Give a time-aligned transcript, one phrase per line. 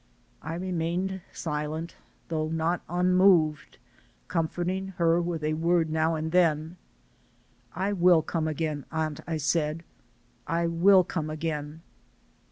[0.41, 1.95] I remained silent,
[2.29, 3.77] though not un moved,
[4.29, 6.77] comforting her with a word now and then.
[7.75, 9.83] "I will come again, aunt," I said.
[10.47, 11.83] "I will come again."